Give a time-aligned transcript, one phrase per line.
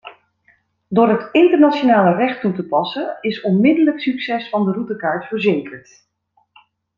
[0.87, 6.07] Door het internationale recht toe te passen, is onmiddellijk succes van de routekaart verzekerd.